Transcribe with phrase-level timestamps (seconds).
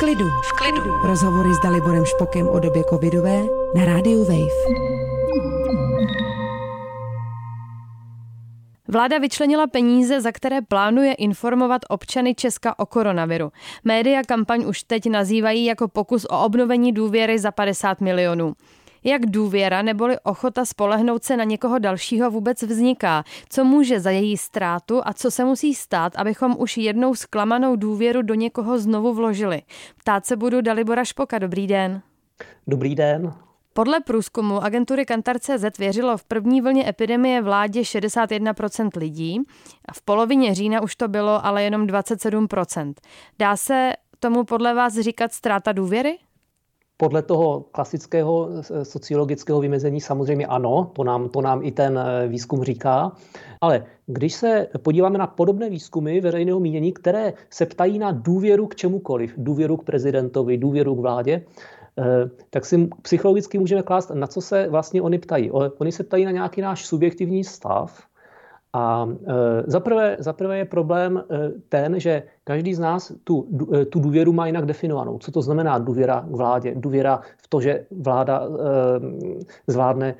[0.00, 0.28] klidu.
[0.28, 0.94] V klidu.
[1.04, 3.42] Rozhovory s Daliborem Špokem o době covidové
[3.74, 4.80] na rádiu Wave.
[8.88, 13.52] Vláda vyčlenila peníze, za které plánuje informovat občany Česka o koronaviru.
[13.84, 18.52] Média kampaň už teď nazývají jako pokus o obnovení důvěry za 50 milionů.
[19.04, 23.24] Jak důvěra neboli ochota spolehnout se na někoho dalšího vůbec vzniká?
[23.48, 28.22] Co může za její ztrátu a co se musí stát, abychom už jednou zklamanou důvěru
[28.22, 29.62] do někoho znovu vložili?
[29.98, 31.38] Ptát se budu Dalibora Špoka.
[31.38, 32.02] Dobrý den.
[32.66, 33.32] Dobrý den.
[33.72, 39.40] Podle průzkumu agentury Kantar.cz věřilo v první vlně epidemie vládě 61% lidí
[39.88, 42.94] a v polovině října už to bylo ale jenom 27%.
[43.38, 46.18] Dá se tomu podle vás říkat ztráta důvěry?
[47.00, 52.28] Podle toho klasického eh, sociologického vymezení samozřejmě ano, to nám, to nám i ten eh,
[52.28, 53.12] výzkum říká.
[53.60, 58.76] Ale když se podíváme na podobné výzkumy veřejného mínění, které se ptají na důvěru k
[58.76, 61.44] čemukoliv, důvěru k prezidentovi, důvěru k vládě,
[61.98, 62.04] eh,
[62.50, 65.50] tak si psychologicky můžeme klást, na co se vlastně oni ptají.
[65.50, 68.09] Oni se ptají na nějaký náš subjektivní stav,
[68.72, 74.00] a e, zaprvé, zaprvé je problém e, ten, že každý z nás tu, e, tu
[74.00, 75.18] důvěru má jinak definovanou.
[75.18, 76.74] Co to znamená důvěra k vládě?
[76.76, 78.42] Důvěra v to, že vláda
[79.66, 80.14] zvládne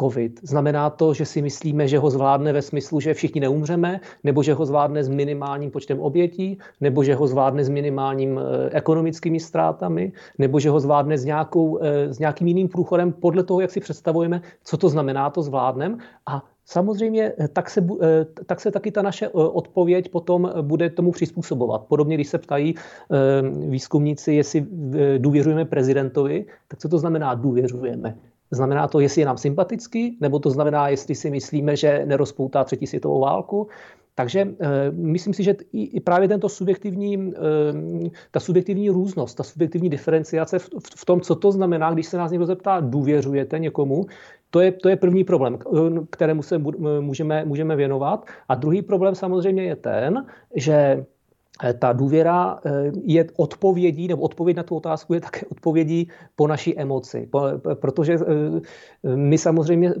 [0.00, 0.40] COVID.
[0.42, 4.54] Znamená to, že si myslíme, že ho zvládne ve smyslu, že všichni neumřeme, nebo že
[4.54, 10.60] ho zvládne s minimálním počtem obětí, nebo že ho zvládne s minimálním ekonomickými ztrátami, nebo
[10.60, 11.78] že ho zvládne s, nějakou,
[12.10, 15.98] s nějakým jiným průchodem podle toho, jak si představujeme, co to znamená, to zvládnem.
[16.26, 20.90] A Samozřejmě, eh, tak se, eh, tak se taky ta naše eh, odpověď potom bude
[20.90, 21.84] tomu přizpůsobovat.
[21.84, 22.74] Podobně, když se ptají
[23.68, 24.66] výzkumníci, jestli
[25.18, 28.16] důvěřujeme prezidentovi, tak co to znamená důvěřujeme?
[28.50, 32.86] Znamená to, jestli je nám sympatický, nebo to znamená, jestli si myslíme, že nerozpoutá třetí
[32.86, 33.68] světovou válku,
[34.14, 34.48] takže
[34.90, 37.32] myslím si, že i právě tento subjektivní,
[38.30, 40.58] ta subjektivní různost, ta subjektivní diferenciace
[40.96, 44.06] v tom, co to znamená, když se nás někdo zeptá, důvěřujete někomu,
[44.54, 45.58] to je, to je první problém,
[46.10, 46.58] kterému se
[47.00, 48.26] můžeme, můžeme věnovat.
[48.48, 51.04] A druhý problém samozřejmě je ten, že eh,
[51.78, 52.70] ta důvěra eh,
[53.04, 57.28] je odpovědí, nebo odpověď na tu otázku je také odpovědí po naší emoci.
[57.74, 59.94] Protože eh, my samozřejmě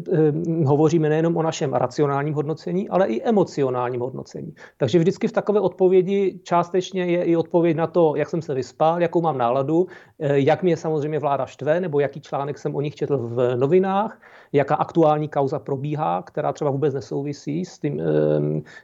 [0.64, 4.54] hovoříme nejenom o našem racionálním hodnocení, ale i emocionálním hodnocení.
[4.76, 9.02] Takže vždycky v takové odpovědi částečně je i odpověď na to, jak jsem se vyspal,
[9.02, 9.86] jakou mám náladu,
[10.18, 14.20] jak mě samozřejmě vláda štve, nebo jaký článek jsem o nich četl v novinách,
[14.52, 18.02] jaká aktuální kauza probíhá, která třeba vůbec nesouvisí s, tím,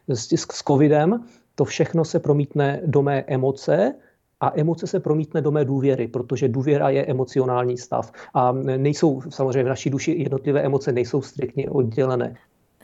[0.09, 1.25] s, s covidem.
[1.55, 3.95] To všechno se promítne do mé emoce,
[4.41, 8.13] a emoce se promítne do mé důvěry, protože důvěra je emocionální stav.
[8.35, 12.37] A nejsou samozřejmě v naší duši jednotlivé emoce nejsou striktně oddělené.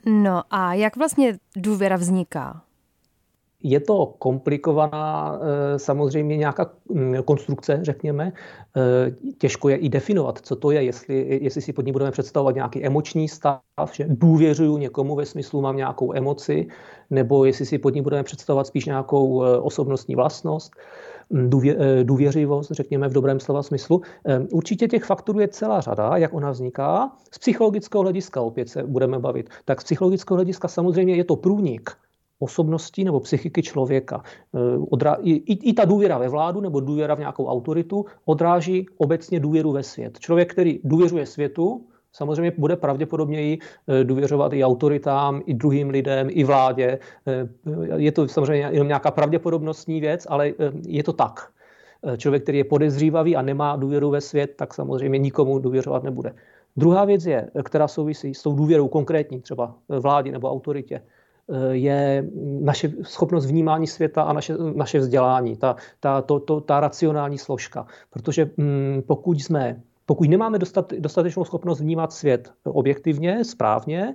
[0.06, 2.62] No a jak vlastně důvěra vzniká?
[3.68, 8.32] Je to komplikovaná eh, samozřejmě nějaká mm, konstrukce, řekněme.
[8.76, 12.54] Eh, těžko je i definovat, co to je, jestli, jestli si pod ní budeme představovat
[12.54, 13.60] nějaký emoční stav,
[13.92, 16.68] že důvěřuju někomu ve smyslu mám nějakou emoci,
[17.10, 20.72] nebo jestli si pod ní budeme představovat spíš nějakou eh, osobnostní vlastnost
[21.30, 21.50] mm,
[22.02, 24.02] důvěřivost, řekněme v dobrém slova smyslu.
[24.52, 27.10] Určitě těch faktorů je celá řada, jak ona vzniká.
[27.32, 29.50] Z psychologického hlediska opět se budeme bavit.
[29.64, 31.90] Tak z psychologického hlediska samozřejmě je to průnik
[32.38, 34.22] osobnosti nebo psychiky člověka.
[34.54, 39.40] Eh, I, i, I ta důvěra ve vládu nebo důvěra v nějakou autoritu odráží obecně
[39.40, 40.18] důvěru ve svět.
[40.18, 43.58] Člověk, který důvěřuje světu, samozřejmě bude pravděpodobněji
[43.88, 46.98] eh, důvěřovat i autoritám, i druhým lidem, i vládě.
[47.26, 47.48] Eh,
[47.96, 50.52] je to samozřejmě jenom nějaká pravděpodobnostní věc, ale
[50.86, 51.48] je to tak.
[52.16, 56.34] Člověk, který je podezřívavý a nemá důvěru ve svět, tak samozřejmě nikomu důvěřovat nebude.
[56.76, 61.02] Druhá věc je, která souvisí s tou důvěrou konkrétní, třeba vládě nebo autoritě
[61.70, 62.24] je
[62.60, 67.86] naše schopnost vnímání světa a naše, naše vzdělání, ta, ta, to, to, ta racionální složka.
[68.10, 74.14] Protože mm, pokud jsme pokud nemáme dostat, dostatečnou schopnost vnímat svět objektivně, správně,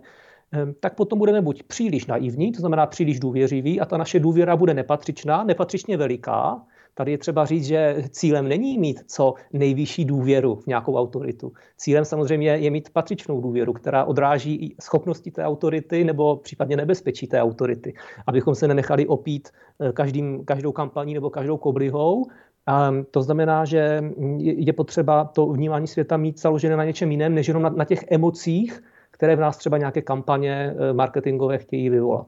[0.79, 4.73] tak potom budeme buď příliš naivní, to znamená příliš důvěřivý, a ta naše důvěra bude
[4.73, 6.61] nepatřičná, nepatřičně veliká,
[6.93, 11.51] Tady je třeba říct, že cílem není mít co nejvyšší důvěru v nějakou autoritu.
[11.77, 17.27] Cílem samozřejmě je mít patřičnou důvěru, která odráží i schopnosti té autority nebo případně nebezpečí
[17.27, 17.93] té autority.
[18.27, 19.49] Abychom se nenechali opít
[19.79, 22.25] eh, každým, každou kampaní nebo každou koblihou,
[22.67, 24.03] a to znamená, že
[24.39, 28.05] je potřeba to vnímání světa mít založené na něčem jiném, než jenom na, na těch
[28.11, 32.27] emocích, které v nás třeba nějaké kampaně eh, marketingové chtějí vyvolat.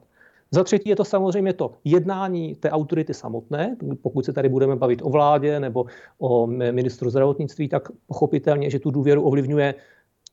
[0.54, 3.78] Za třetí je to samozřejmě to jednání té autority samotné.
[4.02, 5.86] Pokud se tady budeme bavit o vládě nebo
[6.20, 9.76] o ministru zdravotnictví, tak pochopitelně, že tu důvěru ovlivňuje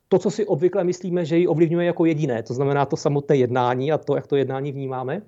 [0.08, 2.42] to, co si obvykle myslíme, že ji ovlivňuje jako jediné.
[2.42, 5.22] To znamená to samotné jednání a to, jak to jednání vnímáme.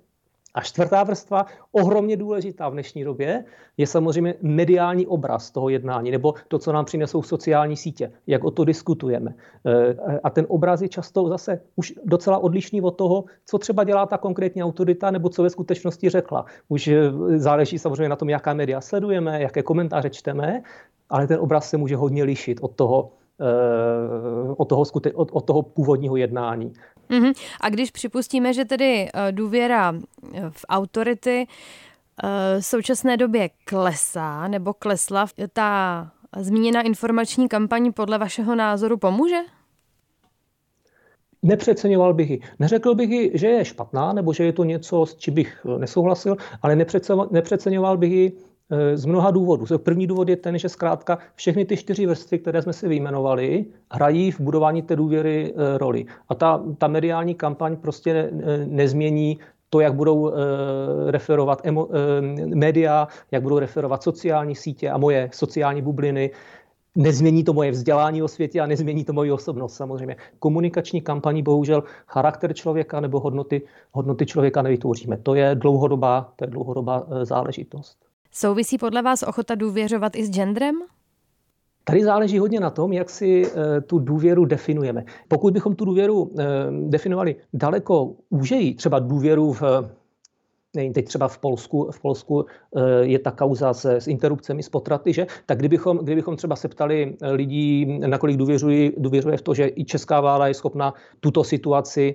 [0.55, 3.45] A čtvrtá vrstva, ohromně důležitá v dnešní době,
[3.77, 8.51] je samozřejmě mediální obraz toho jednání, nebo to, co nám přinesou sociální sítě, jak o
[8.51, 9.35] to diskutujeme.
[9.67, 14.07] Eh, a ten obraz je často zase už docela odlišný od toho, co třeba dělá
[14.07, 16.45] ta konkrétní autorita, nebo co ve skutečnosti řekla.
[16.69, 20.63] Už eh, záleží samozřejmě na tom, jaká média sledujeme, jaké komentáře čteme,
[21.11, 23.13] ale ten obraz se může hodně lišit od toho,
[24.57, 26.73] od toho, skute- od, od toho původního jednání.
[27.11, 27.35] Mm-hmm.
[27.61, 31.47] A když připustíme, že tedy eh, důvěra eh, v autority
[32.25, 39.39] eh, v současné době klesá nebo klesla, ta zmíněná informační kampaň podle vašeho názoru pomůže?
[41.43, 42.41] Nepřeceňoval bych ji.
[42.59, 46.37] Neřekl bych ji, že je špatná, nebo že je to něco, s čím bych nesouhlasil,
[46.63, 46.77] ale
[47.31, 48.52] nepřeceňoval bych ji Eh,
[48.95, 49.79] z mnoha důvodů.
[49.79, 54.31] První důvod je ten, že zkrátka všechny ty čtyři vrstvy, které jsme si vyjmenovali, hrají
[54.31, 56.05] v budování té důvěry eh, roli.
[56.29, 59.39] A ta, ta mediální kampaň prostě ne, nezmění
[59.71, 60.33] to, jak budou
[61.07, 61.89] referovat emo,
[62.55, 66.31] média, jak budou referovat sociální sítě a moje sociální bubliny.
[66.97, 70.17] Nezmění to moje vzdělání o světě a nezmění to moji osobnost samozřejmě.
[70.39, 75.17] Komunikační kampaní bohužel charakter člověka nebo hodnoty, hodnoty člověka nevytvoříme.
[75.17, 78.12] To je dlouhodobá, to je dlouhodobá záležitost.
[78.35, 80.75] Souvisí podle vás ochota důvěřovat i s genderem?
[81.85, 85.05] Tady záleží hodně na tom, jak si e, tu důvěru definujeme.
[85.29, 86.45] Pokud bychom tu důvěru e,
[86.89, 89.63] definovali daleko úžeji, třeba důvěru v
[90.77, 92.47] nevím, teď třeba v Polsku, v Polsku
[92.77, 95.27] e, je ta kauza se, s interrupcemi, s potraty, že?
[95.47, 100.47] Tak kdybychom, kdybychom třeba se ptali lidí, nakolik důvěřuje v to, že i česká vláda
[100.47, 102.15] je schopna tuto situaci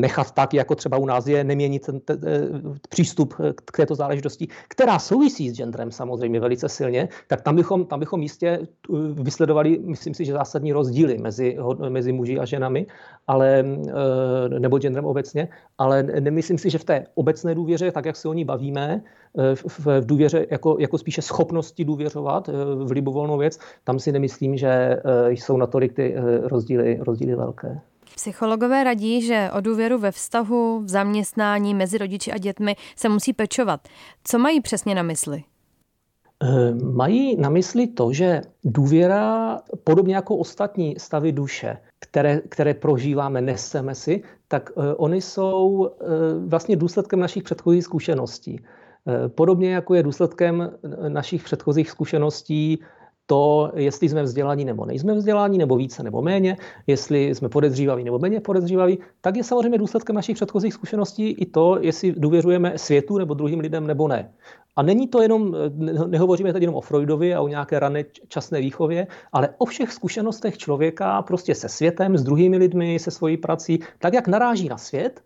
[0.00, 3.34] nechat tak, jako třeba u nás je, neměnit ten, ten, ten přístup
[3.64, 8.22] k této záležitosti, která souvisí s genderem samozřejmě velice silně, tak tam bychom, tam bychom
[8.22, 8.58] jistě
[8.88, 11.56] uh, vysledovali, myslím si, že zásadní rozdíly mezi,
[11.88, 12.86] mezi muži a ženami,
[13.26, 18.16] ale, uh, nebo genderem obecně, ale nemyslím si, že v té obecné důvěře, tak jak
[18.16, 19.02] se o ní bavíme,
[19.54, 22.48] v, v důvěře jako, jako spíše schopnosti důvěřovat
[22.84, 24.96] v libovolnou věc, tam si nemyslím, že
[25.26, 27.80] jsou natolik ty rozdíly, rozdíly velké.
[28.14, 33.32] Psychologové radí, že o důvěru ve vztahu, v zaměstnání mezi rodiči a dětmi se musí
[33.32, 33.88] pečovat.
[34.24, 35.44] Co mají přesně na mysli?
[36.42, 43.40] Eh, mají na mysli to, že důvěra, podobně jako ostatní stavy duše, které, které prožíváme,
[43.40, 46.04] neseme si, tak eh, oni jsou eh,
[46.46, 48.64] vlastně důsledkem našich předchozích zkušeností.
[49.34, 50.70] Podobně jako je důsledkem
[51.08, 52.78] našich předchozích zkušeností
[53.26, 56.56] to, jestli jsme vzdělaní nebo nejsme vzdělaní, nebo více nebo méně,
[56.86, 61.78] jestli jsme podezřívaví nebo méně podezřívaví, tak je samozřejmě důsledkem našich předchozích zkušeností i to,
[61.80, 64.32] jestli důvěřujeme světu nebo druhým lidem nebo ne.
[64.76, 65.56] A není to jenom,
[66.06, 70.58] nehovoříme tady jenom o Freudovi a o nějaké rané časné výchově, ale o všech zkušenostech
[70.58, 75.22] člověka prostě se světem, s druhými lidmi, se svojí prací, tak jak naráží na svět,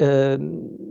[0.00, 0.38] eh,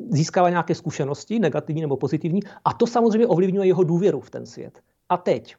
[0.10, 4.80] získává nějaké zkušenosti, negativní nebo pozitivní, a to samozřejmě ovlivňuje jeho důvěru v ten svět.
[5.10, 5.56] A teď,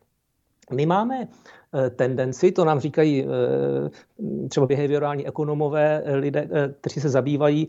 [0.71, 1.29] my máme
[1.75, 6.49] eh, tendenci, to nám říkají eh, třeba behaviorální ekonomové, eh, lidé,
[6.81, 7.69] kteří se zabývají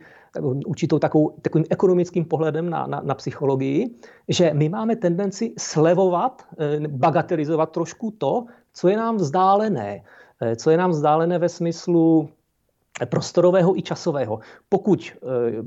[0.66, 3.90] určitou takovou, takovým ekonomickým pohledem na, na, na psychologii,
[4.30, 6.42] že my máme tendenci slevovat,
[6.88, 10.04] bagatelizovat trošku to, co je nám vzdálené.
[10.56, 12.30] Co je nám vzdálené ve smyslu
[13.06, 14.40] prostorového i časového.
[14.70, 15.64] Pokud, eh,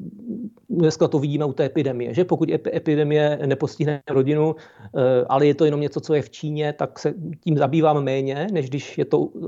[0.70, 5.64] dneska to vidíme u té epidemie, že pokud epidemie nepostihne rodinu, eh, ale je to
[5.64, 9.28] jenom něco, co je v Číně, tak se tím zabývám méně, než když je to
[9.34, 9.38] eh,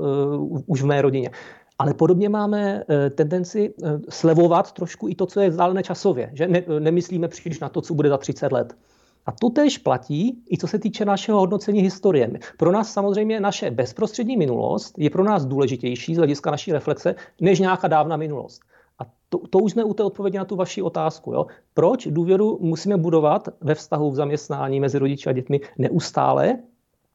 [0.65, 1.29] už v mé rodině.
[1.79, 2.83] Ale podobně máme
[3.15, 3.73] tendenci
[4.09, 6.29] slevovat trošku i to, co je vzdálené časově.
[6.33, 8.75] Že ne, nemyslíme příliš na to, co bude za 30 let.
[9.25, 12.31] A to též platí i co se týče našeho hodnocení historie.
[12.57, 17.59] Pro nás samozřejmě naše bezprostřední minulost je pro nás důležitější z hlediska naší reflexe než
[17.59, 18.61] nějaká dávna minulost.
[18.99, 21.33] A to, to už jsme u té odpovědi na tu vaši otázku.
[21.33, 21.45] Jo?
[21.73, 26.57] Proč důvěru musíme budovat ve vztahu v zaměstnání mezi rodiči a dětmi neustále,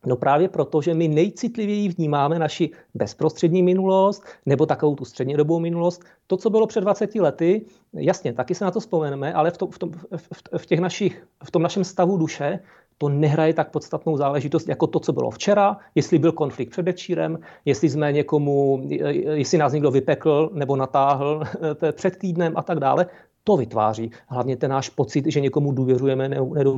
[0.07, 6.05] No právě proto, že my nejcitlivěji vnímáme naši bezprostřední minulost nebo takovou tu střednědobou minulost.
[6.27, 9.67] To, co bylo před 20 lety, jasně, taky se na to vzpomeneme, ale v, to,
[9.67, 12.59] v, tom, v, v, těch našich, v tom našem stavu duše
[12.99, 17.91] to nehraje tak podstatnou záležitost jako to, co bylo včera, jestli byl konflikt předevčírem, jestli
[17.91, 18.83] jsme někomu,
[19.31, 21.43] jestli nás někdo vypekl nebo natáhl
[21.93, 23.07] před týdnem a tak dále
[23.45, 26.29] to vytváří hlavně ten náš pocit, že někomu důvěřujeme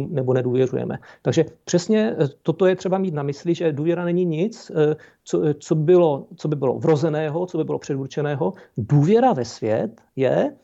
[0.09, 0.99] nebo nedůvěřujeme.
[1.23, 5.45] Takže přesně eh, toto je třeba mít na mysli, že důvěra není nic, eh, co,
[5.45, 8.53] eh, co, bylo, co by bylo vrozeného, co by bylo předurčeného.
[8.77, 10.57] Důvěra ve svět je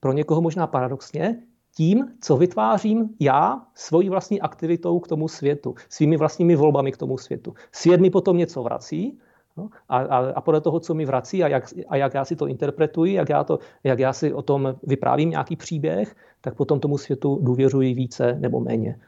[0.00, 1.42] pro někoho možná paradoxně
[1.76, 7.18] tím, co vytvářím já svojí vlastní aktivitou k tomu světu, svými vlastními volbami k tomu
[7.18, 7.54] světu.
[7.72, 9.18] Svět mi potom něco vrací
[9.58, 9.68] No?
[9.88, 12.46] A, a, a podle toho, co mi vrací a jak, a jak já si to
[12.46, 16.98] interpretuji, jak já, to, jak já si o tom vyprávím nějaký příběh, tak potom tomu
[16.98, 18.98] světu důvěřuji více nebo méně.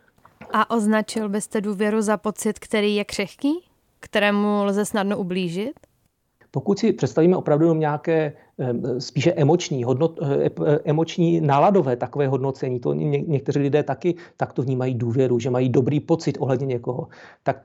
[0.52, 3.52] A označil byste důvěru za pocit, který je křehký,
[4.00, 5.72] kterému lze snadno ublížit?
[6.50, 8.32] Pokud si představíme opravdu nějaké
[8.98, 14.52] spíše emoční, hodnot, eh, eh, emoční náladové takové hodnocení, to ně, někteří lidé taky tak
[14.52, 17.08] to vnímají důvěru, že mají dobrý pocit ohledně někoho,
[17.42, 17.62] tak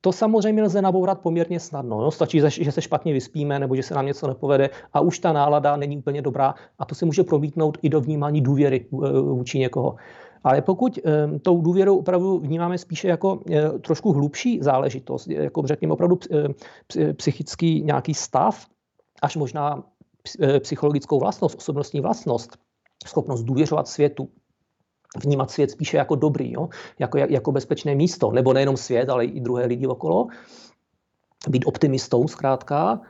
[0.00, 2.00] to samozřejmě lze nabourat poměrně snadno.
[2.00, 5.32] No, stačí, že se špatně vyspíme nebo že se nám něco nepovede a už ta
[5.32, 8.86] nálada není úplně dobrá a to se může promítnout i do vnímání důvěry
[9.22, 9.96] vůči někoho.
[10.44, 10.98] Ale pokud
[11.42, 13.40] tou důvěrou opravdu vnímáme spíše jako
[13.80, 16.18] trošku hlubší záležitost, jako řekněme opravdu
[17.16, 18.66] psychický nějaký stav,
[19.22, 19.82] až možná
[20.60, 22.58] psychologickou vlastnost, osobnostní vlastnost,
[23.06, 24.28] schopnost důvěřovat světu,
[25.16, 26.68] vnímat svět spíše jako dobrý, jo?
[26.98, 30.26] Jako, jako bezpečné místo, nebo nejenom svět, ale i druhé lidi okolo,
[31.48, 33.00] být optimistou zkrátka,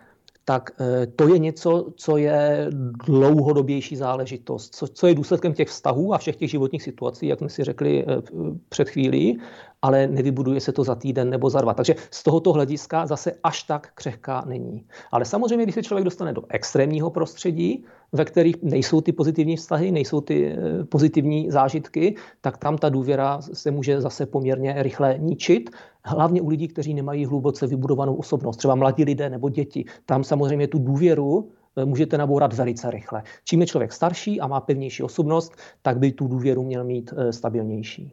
[0.45, 2.69] tak eh, to je něco, co je
[3.07, 7.49] dlouhodobější záležitost, co, co je důsledkem těch vztahů a všech těch životních situací, jak jsme
[7.49, 8.23] si řekli eh,
[8.69, 9.41] před chvílí,
[9.83, 11.75] ale nevybuduje se to za týden nebo za dva.
[11.75, 14.87] Takže z tohoto hlediska zase až tak křehká není.
[15.13, 17.85] Ale samozřejmě, když se člověk dostane do extrémního prostředí,
[18.15, 23.41] ve kterých nejsou ty pozitivní vztahy, nejsou ty eh, pozitivní zážitky, tak tam ta důvěra
[23.53, 25.71] se může zase poměrně rychle ničit.
[26.05, 29.85] Hlavně u lidí, kteří nemají hluboce vybudovanou osobnost, třeba mladí lidé nebo děti.
[30.07, 33.23] Tam samozřejmě tu důvěru eh, můžete nabourat velice rychle.
[33.45, 35.53] Čím je člověk starší a má pevnější osobnost,
[35.83, 38.13] tak by tu důvěru měl mít eh, stabilnější.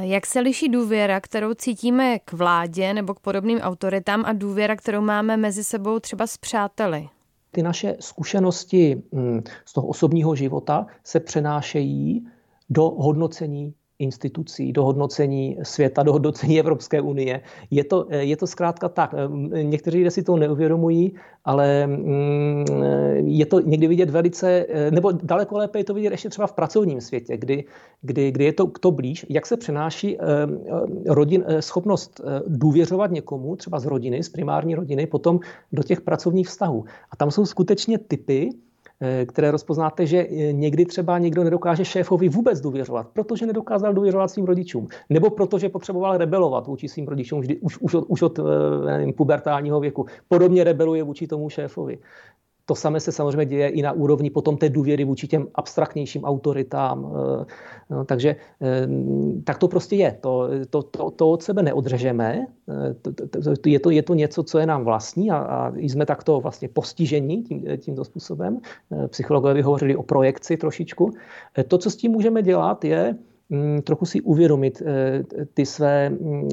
[0.00, 5.00] Jak se liší důvěra, kterou cítíme k vládě nebo k podobným autoritám a důvěra, kterou
[5.00, 7.08] máme mezi sebou třeba s přáteli?
[7.52, 12.26] Ty naše zkušenosti mm, z toho osobního života se přenášejí
[12.70, 17.40] do hodnocení institucí, do hodnocení světa, do hodnocení Evropské unie.
[17.70, 19.14] Je to, je to zkrátka tak.
[19.62, 22.64] Někteří lidé si to neuvědomují, ale mm,
[23.24, 27.00] je to někdy vidět velice, nebo daleko lépe je to vidět ještě třeba v pracovním
[27.00, 27.64] světě, kdy,
[28.02, 30.24] kdy, kdy je to to blíž, jak se přenáší eh,
[31.06, 35.40] rodin, eh, schopnost eh, důvěřovat někomu, třeba z rodiny, z primární rodiny, potom
[35.72, 36.84] do těch pracovních vztahů.
[37.10, 38.71] A tam jsou skutečně typy, Eh,
[39.26, 44.44] které rozpoznáte, že eh, někdy třeba někdo nedokáže šéfovi vůbec důvěřovat, protože nedokázal důvěřovat svým
[44.44, 48.42] rodičům, nebo protože potřeboval rebelovat vůči svým rodičům vždy, už, už od, už od eh,
[48.86, 50.06] nevím, pubertálního věku.
[50.28, 51.98] Podobně rebeluje vůči tomu šéfovi.
[52.66, 57.12] To samé se samozřejmě děje i na úrovni potom té důvěry vůči těm abstraktnějším autoritám.
[57.12, 57.44] Eh,
[57.90, 58.88] no, takže eh,
[59.44, 60.18] tak to prostě je.
[60.20, 62.46] To, to, to, to od sebe neodřežeme.
[62.68, 66.68] Eh, je to, je to něco, co je nám vlastní a, a jsme takto vlastně
[66.68, 68.60] postiženi tím, tímto způsobem.
[69.06, 71.10] Psychologové by hovořili o projekci trošičku.
[71.68, 73.16] To, co s tím můžeme dělat, je
[73.50, 74.82] mm, trochu si uvědomit
[75.54, 76.48] ty své mm,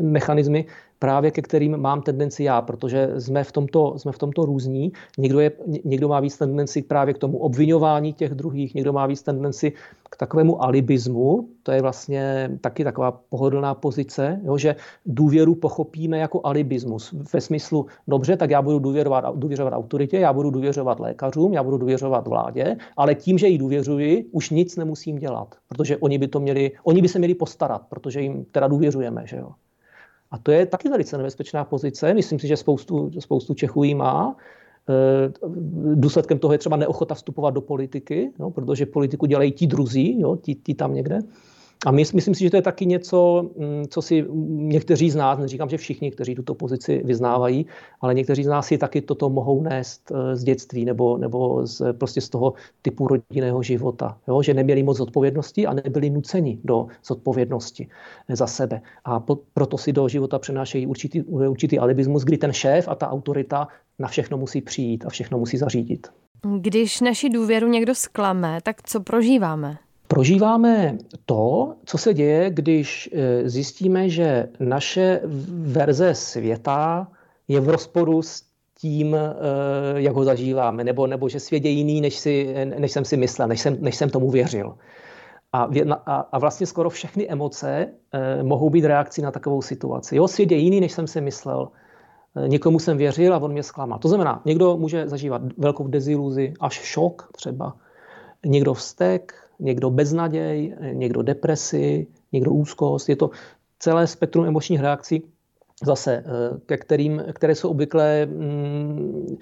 [0.00, 0.66] mechanismy,
[0.98, 4.92] právě ke kterým mám tendenci já, protože jsme v tomto, jsme v tomto různí.
[5.18, 5.52] Někdo, je,
[5.84, 9.72] někdo má víc tendenci právě k tomu obvinování těch druhých, někdo má víc tendenci
[10.10, 14.76] k takovému alibismu, to je vlastně taky taková pohodlná pozice, jo, že
[15.06, 17.14] důvěru pochopíme jako alibismus.
[17.32, 21.78] Ve smyslu, dobře, tak já budu důvěřovat, důvěřovat autoritě, já budu důvěřovat lékařům, já budu
[21.78, 26.40] důvěřovat vládě, ale tím, že jí důvěřuji, už nic nemusím dělat, protože oni by, to
[26.40, 29.22] měli, oni by se měli postarat, protože jim teda důvěřujeme.
[29.26, 29.50] Že jo.
[30.36, 32.14] A to je taky velice nebezpečná pozice.
[32.14, 34.36] Myslím si, že spoustu, spoustu Čechů ji má.
[34.88, 40.20] E, důsledkem toho je třeba neochota vstupovat do politiky, no, protože politiku dělají ti druzí,
[40.20, 41.18] jo, ti, ti tam někde.
[41.84, 45.38] A my, myslím si, že to je taky něco, mm, co si někteří z nás,
[45.38, 47.66] neříkám, že všichni, kteří tuto pozici vyznávají,
[48.00, 51.92] ale někteří z nás si taky toto mohou nést eh, z dětství nebo, nebo z,
[51.92, 54.18] prostě z toho typu rodinného života.
[54.28, 54.42] Jo?
[54.42, 57.88] Že neměli moc odpovědnosti a nebyli nuceni do zodpovědnosti
[58.28, 58.80] za sebe.
[59.04, 63.10] A po, proto si do života přenášejí určitý, určitý alibismus, kdy ten šéf a ta
[63.10, 63.68] autorita
[63.98, 66.06] na všechno musí přijít a všechno musí zařídit.
[66.58, 69.78] Když naši důvěru někdo zklame, tak co prožíváme?
[70.08, 77.08] Prožíváme to, co se děje, když eh, zjistíme, že naše verze světa
[77.48, 78.42] je v rozporu s
[78.78, 79.28] tím, eh,
[79.94, 83.48] jak ho zažíváme, nebo, nebo že svět je jiný, než, si, než jsem si myslel,
[83.48, 84.74] než jsem, než jsem tomu věřil.
[85.52, 85.68] A,
[86.06, 90.16] a, a vlastně skoro všechny emoce eh, mohou být reakcí na takovou situaci.
[90.16, 91.68] Jo, svět je jiný, než jsem si myslel.
[92.46, 93.98] Někomu jsem věřil a on mě zklamal.
[93.98, 97.76] To znamená, někdo může zažívat velkou deziluzi, až šok třeba.
[98.46, 103.08] Někdo vztek, někdo beznaděj, někdo depresi, někdo úzkost.
[103.08, 103.30] Je to
[103.78, 105.22] celé spektrum emočních reakcí,
[105.84, 109.36] zase, eh, ke kterým, které jsou obvykle mm,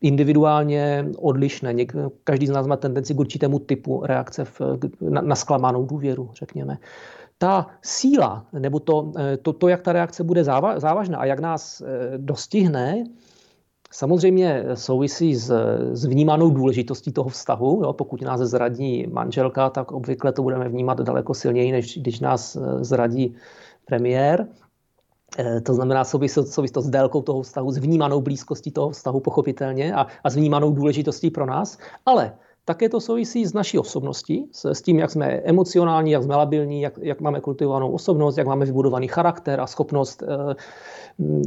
[0.00, 1.74] individuálně odlišné.
[2.24, 4.60] Každý z nás má tendenci k určitému typu reakce v,
[5.00, 6.78] na, na zklamanou důvěru, řekněme.
[7.38, 10.44] ta síla, nebo to, to, to jak ta reakce bude
[10.76, 11.82] závažná a jak nás
[12.16, 13.04] dostihne,
[13.92, 15.52] Samozřejmě souvisí s,
[15.92, 17.80] s vnímanou důležitostí toho vztahu.
[17.84, 17.92] Jo?
[17.92, 23.34] Pokud nás zradí manželka, tak obvykle to budeme vnímat daleko silněji, než když nás zradí
[23.84, 24.46] premiér.
[25.38, 30.06] Eh, to znamená souvislost s délkou toho vztahu, s vnímanou blízkostí toho vztahu, pochopitelně, a,
[30.24, 31.78] a s vnímanou důležitostí pro nás.
[32.06, 32.32] Ale
[32.64, 36.94] také to souvisí s naší osobností, s, tím, jak jsme emocionální, jak jsme labilní, jak,
[37.02, 40.54] jak máme kultivovanou osobnost, jak máme vybudovaný charakter a schopnost eh,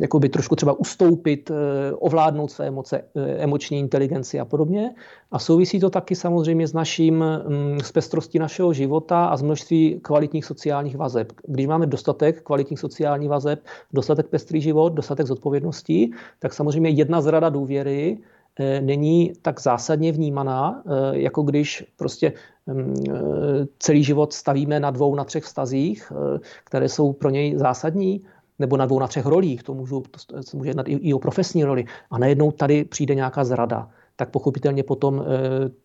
[0.02, 4.96] jakoby trošku třeba ustoupit, eh, ovládnout své emoce, eh, emoční inteligenci a podobně.
[5.32, 10.00] A souvisí to taky samozřejmě s naším, mm, s pestrostí našeho života a s množství
[10.02, 11.32] kvalitních sociálních vazeb.
[11.48, 13.60] Když máme dostatek kvalitních sociálních vazeb,
[13.94, 18.18] dostatek pestrý život, dostatek zodpovědností, tak samozřejmě jedna zrada důvěry
[18.82, 22.34] není tak zásadně vnímaná, jako když prostě
[22.66, 22.96] mm,
[23.80, 26.12] celý život stavíme na dvou, na třech vztazích,
[26.64, 28.22] které jsou pro něj zásadní
[28.60, 31.20] nebo na dvou, na třech rolích, to, můžu, to se může jednat i, i o
[31.20, 35.26] profesní roli, a najednou tady přijde nějaká zrada, tak pochopitelně potom e,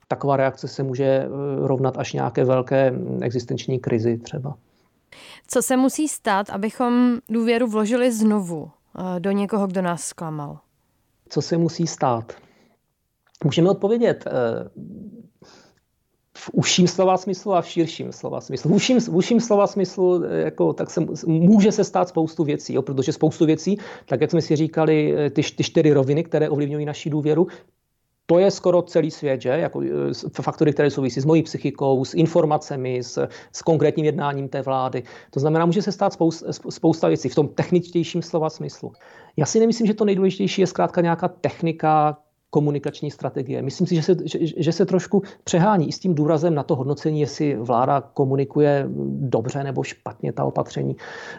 [0.09, 4.55] taková reakce se může e, rovnat až nějaké velké hm, existenční krizi třeba.
[5.49, 8.71] Co se musí stát, abychom důvěru vložili znovu
[9.19, 10.59] do někoho, kdo nás zklamal?
[11.29, 12.33] Co se musí stát?
[13.45, 14.25] Můžeme odpovědět
[16.41, 18.71] v užším slova smyslu a v širším slova smyslu.
[18.71, 22.75] V užším, v užším slova smyslu eh, jako, tak se, může se stát spoustu věcí,
[22.75, 26.49] jo, protože spoustu věcí, tak jak jsme si říkali, eh, ty, ty čtyři roviny, které
[26.49, 27.47] ovlivňují naši důvěru,
[28.27, 29.49] to je skoro celý svět, že?
[29.49, 34.63] Jako eh, faktory, které souvisí s mojí psychikou, s informacemi, s, s konkrétním jednáním té
[34.63, 35.03] vlády.
[35.31, 38.93] To znamená, může se stát spousta, spousta věcí v tom techničtějším slova smyslu.
[39.37, 42.17] Já si nemyslím, že to nejdůležitější je zkrátka nějaká technika,
[42.51, 43.63] komunikační strategie.
[43.63, 46.77] Myslím si, že se, že, že se trošku přehání i s tím důrazem na to
[46.77, 48.87] hodnocení, jestli vláda komunikuje
[49.21, 50.97] dobře nebo špatně ta opatření.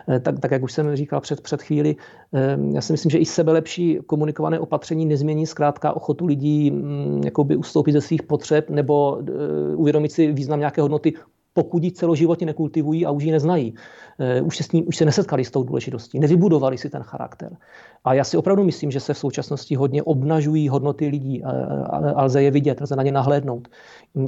[0.10, 1.96] Eh, tak, tak jak už jsem říkal před, před chvíli,
[2.34, 7.56] eh, já si myslím, že i sebelepší komunikované opatření nezmění zkrátka ochotu lidí mm, jakoby
[7.56, 11.14] ustoupit ze svých potřeb nebo eh, uvědomit si význam nějaké hodnoty
[11.54, 13.74] pokud ji celoživotně nekultivují a už ji neznají.
[14.20, 17.58] Eh, už se, s ním, už se nesetkali s tou důležitostí, nevybudovali si ten charakter.
[18.04, 22.44] A já si opravdu myslím, že se v současnosti hodně obnažují hodnoty lidí a, lze
[22.44, 23.68] je vidět, lze na ně nahlédnout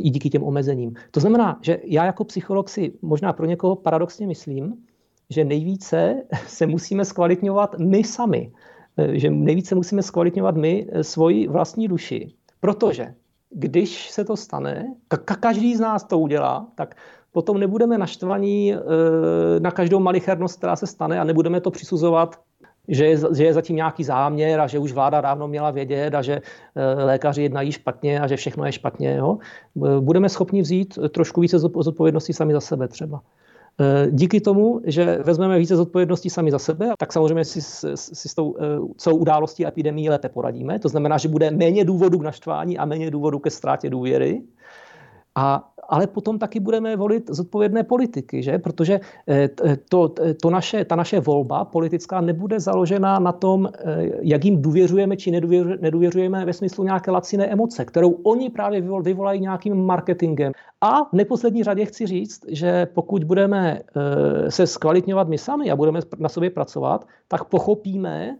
[0.03, 0.93] i díky těm omezením.
[1.11, 4.73] To znamená, že já jako psycholog si možná pro někoho paradoxně myslím,
[5.29, 8.51] že nejvíce se musíme zkvalitňovat my sami.
[8.97, 12.33] Eh, že nejvíce musíme zkvalitňovat my eh, svoji vlastní duši.
[12.59, 13.13] Protože
[13.53, 16.95] když se to stane, ka- každý z nás to udělá, tak
[17.31, 18.79] potom nebudeme naštvaní e,
[19.59, 22.39] na každou malichernost, která se stane a nebudeme to přisuzovat
[22.87, 26.21] že je, že je zatím nějaký záměr a že už vláda dávno měla vědět a
[26.21, 26.41] že
[26.75, 29.15] e, lékaři jednají špatně a že všechno je špatně.
[29.15, 29.37] Jo?
[29.99, 33.21] Budeme schopni vzít trošku více zodpovědnosti sami za sebe třeba.
[33.79, 37.61] Eh, díky tomu, že vezmeme více zodpovědností sami za sebe, tak samozřejmě si,
[37.95, 38.63] si s tou eh,
[38.97, 40.79] celou událostí epidemii lépe poradíme.
[40.79, 44.41] To znamená, že bude méně důvodů k naštvání a méně důvodů ke ztrátě důvěry.
[45.35, 48.57] A ale potom taky budeme volit zodpovědné politiky, že?
[48.57, 49.49] protože eh,
[49.89, 50.09] to,
[50.41, 55.31] to naše, ta naše volba politická nebude založena na tom, eh, jak jim důvěřujeme či
[55.81, 60.51] nedůvěřujeme ve smyslu nějaké laciné emoce, kterou oni právě vyvolají nějakým marketingem.
[60.81, 65.75] A v neposlední řadě chci říct, že pokud budeme eh, se zkvalitňovat my sami a
[65.75, 68.37] budeme na sobě pracovat, tak pochopíme,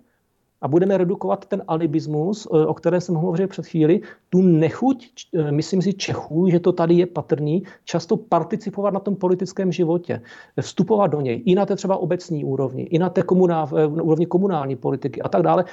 [0.63, 5.51] a budeme redukovat ten alibismus, eh, o kterém jsem hovořil před chvíli, tu nechuť, eh,
[5.51, 10.21] myslím si, Čechů, že to tady je patrný, často participovat na tom politickém životě,
[10.61, 14.25] vstupovat do něj, i na té třeba obecní úrovni, i na té komunál, eh, úrovni
[14.25, 15.65] komunální politiky a tak dále.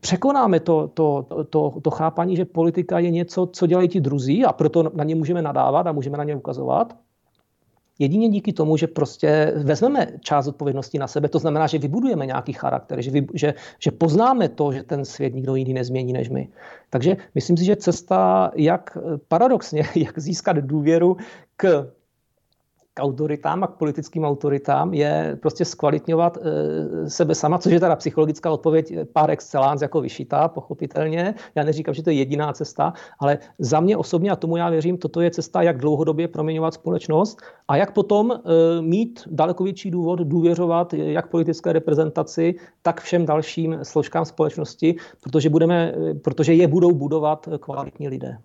[0.00, 4.52] Překonáme to, to, to, to chápání, že politika je něco, co dělají ti druzí a
[4.52, 6.94] proto na ně můžeme nadávat a můžeme na ně ukazovat.
[7.98, 12.52] Jedině díky tomu, že prostě vezmeme část odpovědnosti na sebe, to znamená, že vybudujeme nějaký
[12.52, 16.48] charakter, že, vy, že, že poznáme to, že ten svět nikdo jiný nezmění než my.
[16.90, 21.16] Takže myslím si, že cesta, jak paradoxně, jak získat důvěru
[21.56, 21.90] k
[22.94, 27.96] k autoritám a k politickým autoritám je prostě zkvalitňovat e, sebe sama, což je teda
[27.96, 31.34] psychologická odpověď pár excellence jako vyšitá, pochopitelně.
[31.54, 34.98] Já neříkám, že to je jediná cesta, ale za mě osobně, a tomu já věřím,
[34.98, 40.18] toto je cesta, jak dlouhodobě proměňovat společnost a jak potom e, mít daleko větší důvod
[40.18, 47.48] důvěřovat jak politické reprezentaci, tak všem dalším složkám společnosti, protože, budeme, protože je budou budovat
[47.60, 48.38] kvalitní lidé.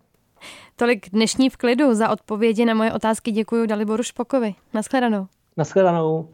[0.75, 1.93] Tolik dnešní v klidu.
[1.95, 4.55] Za odpovědi na moje otázky děkuji Daliboru Špokovi.
[4.73, 5.27] Naschledanou.
[5.57, 6.29] Naschledanou.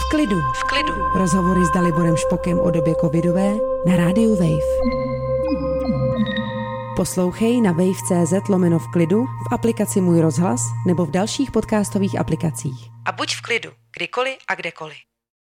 [0.00, 0.36] V klidu.
[0.36, 0.92] V klidu.
[1.14, 3.52] Rozhovory s Daliborem Špokem o době covidové
[3.86, 4.94] na rádiu Wave.
[6.96, 12.88] Poslouchej na wave.cz lomeno v klidu, v aplikaci Můj rozhlas nebo v dalších podcastových aplikacích.
[13.04, 14.96] A buď v klidu, kdykoliv a kdekoliv.